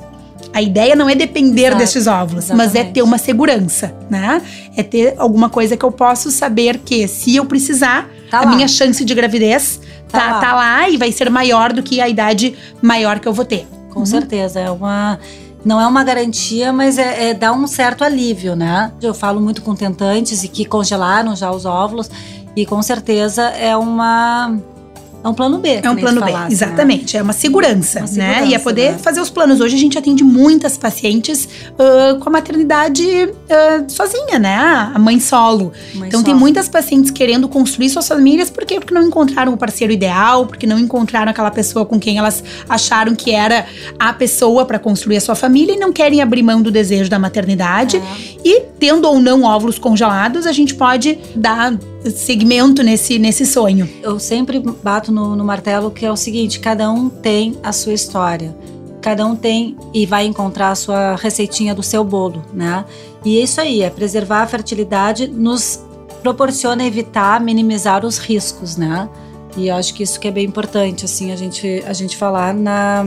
A 0.52 0.60
ideia 0.60 0.94
não 0.94 1.08
é 1.08 1.14
depender 1.14 1.68
Exato, 1.68 1.78
desses 1.78 2.06
óvulos, 2.06 2.44
exatamente. 2.44 2.74
mas 2.74 2.74
é 2.74 2.84
ter 2.84 3.02
uma 3.02 3.16
segurança, 3.16 3.94
né? 4.10 4.42
É 4.76 4.82
ter 4.82 5.14
alguma 5.16 5.48
coisa 5.48 5.76
que 5.76 5.84
eu 5.84 5.90
posso 5.90 6.30
saber 6.30 6.78
que, 6.78 7.08
se 7.08 7.36
eu 7.36 7.46
precisar, 7.46 8.08
tá 8.30 8.40
a 8.40 8.44
lá. 8.44 8.54
minha 8.54 8.68
chance 8.68 9.02
de 9.02 9.14
gravidez 9.14 9.80
tá, 10.10 10.18
tá, 10.18 10.30
lá. 10.30 10.40
tá, 10.40 10.54
lá. 10.54 10.88
e 10.90 10.98
vai 10.98 11.10
ser 11.10 11.30
maior 11.30 11.72
do 11.72 11.82
que 11.82 12.00
a 12.00 12.08
idade 12.08 12.54
maior 12.82 13.18
que 13.18 13.26
eu 13.26 13.32
vou 13.32 13.46
ter. 13.46 13.66
Com 13.90 14.00
uhum. 14.00 14.06
certeza. 14.06 14.60
É 14.60 14.70
uma. 14.70 15.18
Não 15.64 15.80
é 15.80 15.86
uma 15.86 16.02
garantia, 16.02 16.72
mas 16.72 16.98
é, 16.98 17.30
é 17.30 17.34
dar 17.34 17.52
um 17.52 17.66
certo 17.68 18.02
alívio, 18.02 18.56
né? 18.56 18.90
Eu 19.00 19.14
falo 19.14 19.40
muito 19.40 19.62
com 19.62 19.76
tentantes 19.76 20.42
e 20.42 20.48
que 20.48 20.64
congelaram 20.64 21.36
já 21.36 21.50
os 21.52 21.64
óvulos, 21.64 22.10
e 22.56 22.66
com 22.66 22.82
certeza 22.82 23.42
é 23.42 23.76
uma 23.76 24.58
é 25.22 25.28
um 25.28 25.34
plano 25.34 25.58
B. 25.58 25.80
É 25.82 25.90
um 25.90 25.96
plano 25.96 26.20
B, 26.20 26.32
falasse, 26.32 26.52
exatamente. 26.52 27.14
Né? 27.14 27.20
É 27.20 27.22
uma 27.22 27.32
segurança, 27.32 28.00
uma 28.00 28.06
segurança, 28.06 28.40
né? 28.40 28.46
E 28.48 28.54
é 28.54 28.58
poder 28.58 28.92
né? 28.92 28.98
fazer 28.98 29.20
os 29.20 29.30
planos. 29.30 29.60
Hoje 29.60 29.76
a 29.76 29.78
gente 29.78 29.96
atende 29.96 30.24
muitas 30.24 30.76
pacientes 30.76 31.48
uh, 31.72 32.18
com 32.18 32.28
a 32.28 32.32
maternidade 32.32 33.04
uh, 33.06 33.84
sozinha, 33.88 34.38
né? 34.38 34.56
A 34.56 34.98
mãe 34.98 35.20
solo. 35.20 35.72
Mãe 35.94 36.08
então 36.08 36.20
solo. 36.20 36.24
tem 36.24 36.34
muitas 36.34 36.68
pacientes 36.68 37.10
querendo 37.10 37.48
construir 37.48 37.88
suas 37.90 38.08
famílias, 38.08 38.50
por 38.50 38.64
quê? 38.64 38.80
Porque 38.80 38.92
não 38.92 39.02
encontraram 39.02 39.52
o 39.52 39.56
parceiro 39.56 39.92
ideal, 39.92 40.46
porque 40.46 40.66
não 40.66 40.78
encontraram 40.78 41.30
aquela 41.30 41.50
pessoa 41.50 41.86
com 41.86 42.00
quem 42.00 42.18
elas 42.18 42.42
acharam 42.68 43.14
que 43.14 43.30
era 43.30 43.66
a 43.98 44.12
pessoa 44.12 44.64
para 44.64 44.78
construir 44.78 45.18
a 45.18 45.20
sua 45.20 45.34
família 45.34 45.74
e 45.74 45.78
não 45.78 45.92
querem 45.92 46.20
abrir 46.20 46.42
mão 46.42 46.60
do 46.60 46.70
desejo 46.70 47.08
da 47.08 47.18
maternidade. 47.18 47.96
É. 47.96 48.02
E 48.44 48.60
tendo 48.78 49.06
ou 49.06 49.20
não 49.20 49.44
óvulos 49.44 49.78
congelados, 49.78 50.46
a 50.46 50.52
gente 50.52 50.74
pode 50.74 51.18
dar 51.36 51.74
segmento 52.10 52.82
nesse, 52.82 53.18
nesse 53.18 53.46
sonho. 53.46 53.88
Eu 54.02 54.18
sempre 54.18 54.58
bato 54.58 55.12
no, 55.12 55.36
no 55.36 55.44
martelo 55.44 55.90
que 55.90 56.04
é 56.04 56.10
o 56.10 56.16
seguinte: 56.16 56.60
cada 56.60 56.90
um 56.90 57.08
tem 57.08 57.56
a 57.62 57.72
sua 57.72 57.92
história. 57.92 58.54
Cada 59.00 59.26
um 59.26 59.34
tem 59.34 59.76
e 59.92 60.06
vai 60.06 60.26
encontrar 60.26 60.70
a 60.70 60.74
sua 60.74 61.16
receitinha 61.16 61.74
do 61.74 61.82
seu 61.82 62.04
bolo, 62.04 62.44
né? 62.52 62.84
E 63.24 63.38
é 63.38 63.42
isso 63.42 63.60
aí, 63.60 63.82
é 63.82 63.90
preservar 63.90 64.42
a 64.42 64.46
fertilidade 64.46 65.26
nos 65.26 65.80
proporciona 66.22 66.84
evitar, 66.84 67.40
minimizar 67.40 68.06
os 68.06 68.18
riscos, 68.18 68.76
né? 68.76 69.08
E 69.56 69.68
eu 69.68 69.74
acho 69.74 69.92
que 69.92 70.02
isso 70.02 70.18
que 70.18 70.28
é 70.28 70.30
bem 70.30 70.46
importante, 70.46 71.04
assim, 71.04 71.32
a 71.32 71.36
gente, 71.36 71.82
a 71.86 71.92
gente 71.92 72.16
falar 72.16 72.54
na, 72.54 73.04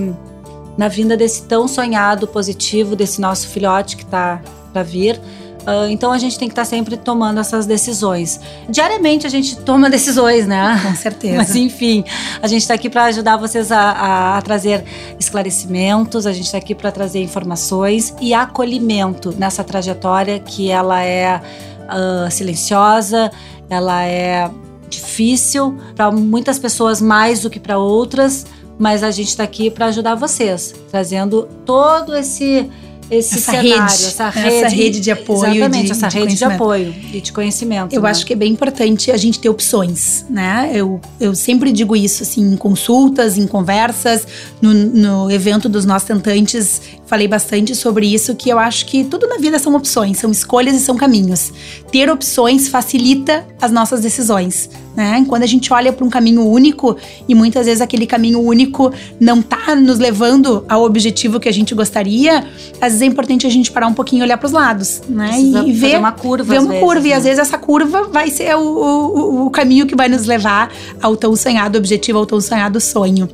na 0.77 0.87
vinda 0.87 1.17
desse 1.17 1.43
tão 1.43 1.67
sonhado 1.67 2.27
positivo, 2.27 2.95
desse 2.95 3.19
nosso 3.19 3.47
filhote 3.47 3.95
que 3.95 4.03
está 4.03 4.41
para 4.71 4.83
vir, 4.83 5.19
Uh, 5.65 5.89
então 5.89 6.11
a 6.11 6.17
gente 6.19 6.37
tem 6.37 6.47
que 6.47 6.51
estar 6.51 6.61
tá 6.61 6.69
sempre 6.69 6.95
tomando 6.95 7.39
essas 7.39 7.65
decisões. 7.65 8.39
Diariamente 8.69 9.25
a 9.25 9.29
gente 9.29 9.57
toma 9.65 9.89
decisões, 9.89 10.45
né? 10.45 10.79
Com 10.83 10.95
certeza. 10.95 11.37
Mas 11.37 11.55
enfim, 11.55 12.03
a 12.41 12.47
gente 12.47 12.61
está 12.61 12.75
aqui 12.75 12.89
para 12.89 13.05
ajudar 13.05 13.37
vocês 13.37 13.71
a, 13.71 13.79
a, 13.79 14.37
a, 14.37 14.41
trazer 14.41 14.83
esclarecimentos, 15.19 16.27
a 16.27 16.33
gente 16.33 16.45
está 16.45 16.59
aqui 16.59 16.75
para 16.75 16.91
trazer 16.91 17.21
informações 17.21 18.13
e 18.21 18.33
acolhimento 18.33 19.33
nessa 19.37 19.63
trajetória 19.63 20.39
que 20.39 20.69
ela 20.69 21.03
é 21.03 21.41
uh, 21.85 22.29
silenciosa, 22.29 23.31
ela 23.67 24.05
é 24.05 24.49
difícil 24.87 25.77
para 25.95 26.11
muitas 26.11 26.59
pessoas 26.59 27.01
mais 27.01 27.41
do 27.41 27.49
que 27.49 27.59
para 27.59 27.79
outras, 27.79 28.45
mas 28.77 29.03
a 29.03 29.09
gente 29.09 29.29
está 29.29 29.43
aqui 29.43 29.71
para 29.71 29.87
ajudar 29.87 30.15
vocês, 30.15 30.75
trazendo 30.91 31.47
todo 31.65 32.15
esse 32.15 32.69
esse 33.09 33.35
essa 33.35 33.51
cenário, 33.51 33.71
rede, 33.71 34.05
essa 34.05 34.29
rede, 34.29 34.55
essa 34.55 34.67
rede 34.67 34.99
de 34.99 35.11
apoio. 35.11 35.45
Exatamente, 35.45 35.85
de, 35.85 35.91
essa 35.91 36.07
de 36.07 36.17
rede 36.17 36.35
de 36.35 36.43
apoio 36.43 36.95
e 37.13 37.21
de 37.21 37.31
conhecimento. 37.31 37.93
Eu 37.93 38.01
né? 38.01 38.09
acho 38.09 38.25
que 38.25 38.33
é 38.33 38.35
bem 38.35 38.51
importante 38.51 39.11
a 39.11 39.17
gente 39.17 39.39
ter 39.39 39.49
opções, 39.49 40.25
né? 40.29 40.71
Eu, 40.73 40.99
eu 41.19 41.35
sempre 41.35 41.71
digo 41.71 41.95
isso, 41.95 42.23
assim, 42.23 42.53
em 42.53 42.57
consultas, 42.57 43.37
em 43.37 43.47
conversas, 43.47 44.27
no, 44.61 44.73
no 44.73 45.31
evento 45.31 45.69
dos 45.69 45.85
nossos 45.85 46.07
tentantes, 46.07 46.81
falei 47.05 47.27
bastante 47.27 47.75
sobre 47.75 48.07
isso, 48.07 48.35
que 48.35 48.49
eu 48.49 48.57
acho 48.57 48.85
que 48.85 49.03
tudo 49.03 49.27
na 49.27 49.37
vida 49.37 49.59
são 49.59 49.75
opções, 49.75 50.17
são 50.17 50.31
escolhas 50.31 50.75
e 50.75 50.79
são 50.79 50.95
caminhos. 50.95 51.51
Ter 51.91 52.09
opções 52.09 52.67
facilita 52.67 53.45
as 53.61 53.71
nossas 53.71 54.01
decisões, 54.01 54.69
né? 54.95 55.25
Quando 55.27 55.43
a 55.43 55.47
gente 55.47 55.71
olha 55.73 55.91
para 55.91 56.05
um 56.05 56.09
caminho 56.09 56.45
único 56.47 56.95
e 57.27 57.35
muitas 57.35 57.65
vezes 57.65 57.81
aquele 57.81 58.07
caminho 58.07 58.39
único 58.39 58.91
não 59.19 59.41
tá 59.41 59.75
nos 59.75 59.99
levando 59.99 60.65
ao 60.69 60.83
objetivo 60.83 61.39
que 61.39 61.49
a 61.49 61.51
gente 61.51 61.75
gostaria, 61.75 62.45
às 62.81 62.93
vezes 62.93 63.01
é 63.01 63.05
importante 63.05 63.45
a 63.45 63.49
gente 63.49 63.71
parar 63.71 63.87
um 63.87 63.93
pouquinho 63.93 64.21
e 64.21 64.23
olhar 64.23 64.37
para 64.37 64.47
os 64.47 64.51
lados, 64.51 65.01
né? 65.07 65.29
Precisa 65.29 65.63
e 65.65 65.71
ver 65.71 65.99
uma 65.99 66.11
curva, 66.11 66.53
ver 66.53 66.59
uma 66.59 66.69
vezes, 66.69 66.83
curva 66.83 67.01
né? 67.01 67.09
e 67.09 67.13
às 67.13 67.23
vezes 67.23 67.39
essa 67.39 67.57
curva 67.57 68.03
vai 68.03 68.29
ser 68.29 68.55
o, 68.55 68.61
o, 68.61 69.45
o 69.45 69.49
caminho 69.49 69.85
que 69.85 69.95
vai 69.95 70.07
nos 70.07 70.25
levar 70.25 70.71
ao 71.01 71.15
tão 71.15 71.35
sonhado 71.35 71.77
objetivo, 71.77 72.19
ao 72.19 72.25
tão 72.25 72.39
sonhado 72.39 72.79
sonho. 72.79 73.29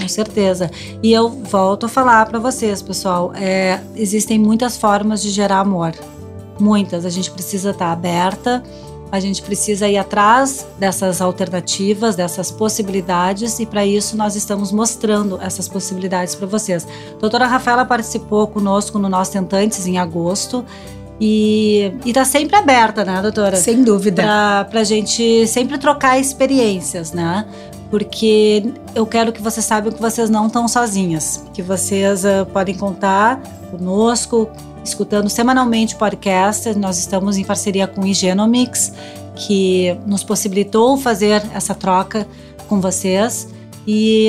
Com 0.00 0.06
certeza. 0.06 0.70
E 1.02 1.12
eu 1.12 1.28
volto 1.28 1.86
a 1.86 1.88
falar 1.88 2.26
para 2.26 2.38
vocês, 2.38 2.80
pessoal, 2.80 3.32
é, 3.34 3.80
existem 3.96 4.38
muitas 4.38 4.76
formas 4.76 5.20
de 5.20 5.30
gerar 5.30 5.60
amor. 5.60 5.92
Muitas. 6.60 7.04
A 7.04 7.10
gente 7.10 7.30
precisa 7.30 7.70
estar 7.70 7.86
tá 7.86 7.92
aberta, 7.92 8.62
a 9.10 9.20
gente 9.20 9.42
precisa 9.42 9.88
ir 9.88 9.96
atrás 9.96 10.66
dessas 10.78 11.20
alternativas, 11.20 12.14
dessas 12.14 12.50
possibilidades, 12.50 13.58
e 13.58 13.66
para 13.66 13.84
isso 13.84 14.16
nós 14.16 14.36
estamos 14.36 14.70
mostrando 14.70 15.38
essas 15.40 15.68
possibilidades 15.68 16.34
para 16.34 16.46
vocês. 16.46 16.86
A 17.16 17.20
doutora 17.20 17.46
Rafaela 17.46 17.84
participou 17.84 18.46
conosco 18.46 18.98
no 18.98 19.08
Nós 19.08 19.28
Tentantes 19.28 19.86
em 19.86 19.98
agosto. 19.98 20.64
E, 21.20 21.92
está 22.06 22.24
sempre 22.24 22.54
aberta, 22.54 23.04
né, 23.04 23.20
doutora? 23.20 23.56
Sem 23.56 23.82
dúvida. 23.82 24.22
Para 24.70 24.80
a 24.80 24.84
gente 24.84 25.46
sempre 25.48 25.76
trocar 25.76 26.18
experiências, 26.18 27.12
né? 27.12 27.44
porque 27.90 28.70
eu 28.94 29.06
quero 29.06 29.32
que 29.32 29.40
vocês 29.40 29.64
saibam 29.64 29.92
que 29.92 30.00
vocês 30.00 30.28
não 30.28 30.46
estão 30.46 30.68
sozinhas, 30.68 31.44
que 31.54 31.62
vocês 31.62 32.24
uh, 32.24 32.44
podem 32.52 32.74
contar 32.74 33.40
conosco, 33.70 34.48
escutando 34.88 35.28
semanalmente 35.28 35.94
o 35.94 35.98
podcast. 35.98 36.74
Nós 36.74 36.98
estamos 36.98 37.36
em 37.36 37.44
parceria 37.44 37.86
com 37.86 38.02
o 38.02 38.06
Igenomics, 38.06 38.92
que 39.34 39.96
nos 40.06 40.24
possibilitou 40.24 40.96
fazer 40.96 41.42
essa 41.54 41.74
troca 41.74 42.26
com 42.68 42.80
vocês. 42.80 43.48
E, 43.86 44.28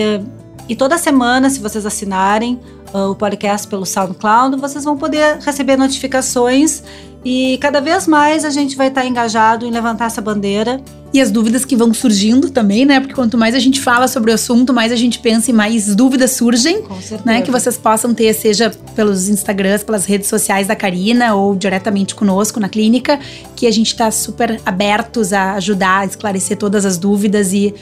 e 0.68 0.76
toda 0.76 0.98
semana, 0.98 1.50
se 1.50 1.60
vocês 1.60 1.86
assinarem 1.86 2.60
uh, 2.94 3.12
o 3.12 3.16
podcast 3.16 3.68
pelo 3.68 3.86
SoundCloud, 3.86 4.58
vocês 4.58 4.84
vão 4.84 4.98
poder 4.98 5.40
receber 5.40 5.78
notificações 5.78 6.84
e 7.24 7.58
cada 7.58 7.82
vez 7.82 8.08
mais 8.08 8.46
a 8.46 8.50
gente 8.50 8.78
vai 8.78 8.88
estar 8.88 9.06
engajado 9.06 9.66
em 9.66 9.72
levantar 9.72 10.06
essa 10.06 10.22
bandeira 10.22 10.82
e 11.12 11.20
as 11.20 11.32
dúvidas 11.32 11.66
que 11.66 11.76
vão 11.76 11.94
surgindo 11.94 12.50
também, 12.50 12.86
né? 12.86 13.00
Porque 13.00 13.16
quanto 13.16 13.38
mais 13.38 13.56
a 13.56 13.60
gente 13.60 13.80
fala 13.80 14.08
sobre 14.08 14.32
o 14.32 14.34
assunto, 14.34 14.74
mais 14.74 14.92
a 14.92 14.96
gente 14.96 15.20
pensa 15.20 15.50
e 15.50 15.54
mais 15.54 15.96
dúvidas 15.96 16.32
surgem. 16.32 16.84
Com 16.84 17.02
certeza. 17.02 17.24
Né? 17.26 17.42
Que 17.42 17.50
vocês 17.50 17.78
possam 17.78 18.14
ter, 18.14 18.34
seja 18.34 18.72
pelos 18.96 19.28
Instagrams, 19.28 19.84
pelas 19.84 20.06
redes 20.06 20.28
sociais 20.28 20.68
da 20.68 20.76
Karina 20.76 21.34
ou 21.34 21.56
diretamente 21.56 22.14
conosco 22.14 22.60
na 22.60 22.70
clínica, 22.70 23.20
que 23.56 23.66
a 23.66 23.72
gente 23.72 23.88
está 23.88 24.12
super 24.12 24.62
abertos 24.66 25.34
a 25.34 25.54
ajudar, 25.54 26.02
a 26.02 26.06
esclarecer 26.06 26.58
todas 26.58 26.86
as 26.86 26.98
dúvidas 26.98 27.54
e 27.54 27.74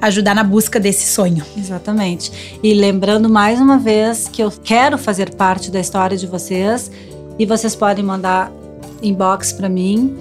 ajudar 0.00 0.34
na 0.34 0.44
busca 0.44 0.78
desse 0.78 1.06
sonho. 1.06 1.44
Exatamente. 1.56 2.58
E 2.62 2.74
lembrando 2.74 3.28
mais 3.28 3.58
uma 3.58 3.78
vez 3.78 4.28
que 4.30 4.42
eu 4.42 4.50
quero 4.50 4.98
fazer 4.98 5.34
parte 5.34 5.70
da 5.70 5.80
história 5.80 6.16
de 6.16 6.26
vocês 6.26 6.90
e 7.38 7.46
vocês 7.46 7.74
podem 7.74 8.04
mandar 8.04 8.52
inbox 9.02 9.52
para 9.52 9.68
mim 9.68 10.14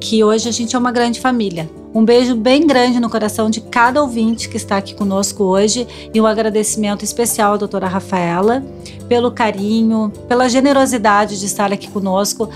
que 0.00 0.22
hoje 0.22 0.48
a 0.48 0.52
gente 0.52 0.74
é 0.74 0.78
uma 0.78 0.92
grande 0.92 1.20
família. 1.20 1.68
Um 1.98 2.04
beijo 2.04 2.36
bem 2.36 2.64
grande 2.64 3.00
no 3.00 3.10
coração 3.10 3.50
de 3.50 3.60
cada 3.60 4.00
ouvinte 4.00 4.48
que 4.48 4.56
está 4.56 4.76
aqui 4.76 4.94
conosco 4.94 5.42
hoje 5.42 5.84
e 6.14 6.20
um 6.20 6.26
agradecimento 6.26 7.04
especial 7.04 7.54
à 7.54 7.56
doutora 7.56 7.88
Rafaela 7.88 8.64
pelo 9.08 9.32
carinho, 9.32 10.12
pela 10.28 10.48
generosidade 10.48 11.40
de 11.40 11.46
estar 11.46 11.72
aqui 11.72 11.88
conosco 11.88 12.48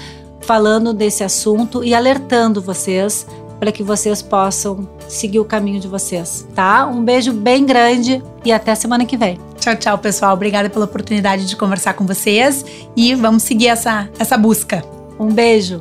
falando 0.42 0.92
desse 0.94 1.24
assunto 1.24 1.82
e 1.82 1.92
alertando 1.92 2.62
vocês 2.62 3.26
para 3.58 3.72
que 3.72 3.82
vocês 3.82 4.22
possam 4.22 4.88
seguir 5.08 5.40
o 5.40 5.44
caminho 5.44 5.80
de 5.80 5.88
vocês, 5.88 6.46
tá? 6.54 6.86
Um 6.86 7.02
beijo 7.02 7.32
bem 7.32 7.66
grande 7.66 8.22
e 8.44 8.52
até 8.52 8.76
semana 8.76 9.04
que 9.04 9.16
vem. 9.16 9.40
Tchau, 9.58 9.74
tchau, 9.74 9.98
pessoal. 9.98 10.34
Obrigada 10.34 10.70
pela 10.70 10.84
oportunidade 10.84 11.46
de 11.46 11.56
conversar 11.56 11.94
com 11.94 12.06
vocês 12.06 12.64
e 12.96 13.12
vamos 13.16 13.42
seguir 13.42 13.66
essa, 13.66 14.08
essa 14.20 14.38
busca. 14.38 14.84
Um 15.18 15.32
beijo. 15.32 15.80